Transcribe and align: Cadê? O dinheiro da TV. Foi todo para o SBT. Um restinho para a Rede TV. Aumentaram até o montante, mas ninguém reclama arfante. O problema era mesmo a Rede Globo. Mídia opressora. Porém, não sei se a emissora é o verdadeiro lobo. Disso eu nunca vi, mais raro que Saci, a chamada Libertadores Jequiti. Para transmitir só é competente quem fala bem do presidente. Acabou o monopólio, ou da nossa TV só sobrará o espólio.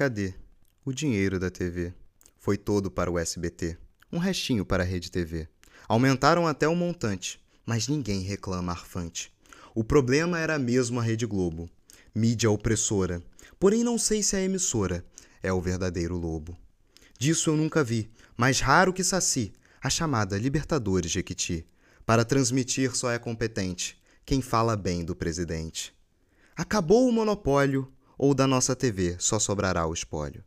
Cadê? 0.00 0.32
O 0.82 0.94
dinheiro 0.94 1.38
da 1.38 1.50
TV. 1.50 1.92
Foi 2.38 2.56
todo 2.56 2.90
para 2.90 3.10
o 3.10 3.18
SBT. 3.18 3.76
Um 4.10 4.16
restinho 4.16 4.64
para 4.64 4.82
a 4.82 4.86
Rede 4.86 5.10
TV. 5.10 5.46
Aumentaram 5.86 6.46
até 6.46 6.66
o 6.66 6.74
montante, 6.74 7.38
mas 7.66 7.86
ninguém 7.86 8.22
reclama 8.22 8.72
arfante. 8.72 9.30
O 9.74 9.84
problema 9.84 10.38
era 10.38 10.58
mesmo 10.58 10.98
a 10.98 11.02
Rede 11.02 11.26
Globo. 11.26 11.68
Mídia 12.14 12.50
opressora. 12.50 13.22
Porém, 13.58 13.84
não 13.84 13.98
sei 13.98 14.22
se 14.22 14.34
a 14.36 14.40
emissora 14.40 15.04
é 15.42 15.52
o 15.52 15.60
verdadeiro 15.60 16.16
lobo. 16.16 16.56
Disso 17.18 17.50
eu 17.50 17.56
nunca 17.58 17.84
vi, 17.84 18.10
mais 18.38 18.58
raro 18.58 18.94
que 18.94 19.04
Saci, 19.04 19.52
a 19.82 19.90
chamada 19.90 20.38
Libertadores 20.38 21.10
Jequiti. 21.10 21.66
Para 22.06 22.24
transmitir 22.24 22.96
só 22.96 23.10
é 23.10 23.18
competente 23.18 24.00
quem 24.24 24.40
fala 24.40 24.78
bem 24.78 25.04
do 25.04 25.14
presidente. 25.14 25.94
Acabou 26.56 27.06
o 27.06 27.12
monopólio, 27.12 27.92
ou 28.22 28.34
da 28.34 28.46
nossa 28.46 28.76
TV 28.76 29.16
só 29.18 29.38
sobrará 29.38 29.86
o 29.86 29.94
espólio. 29.94 30.44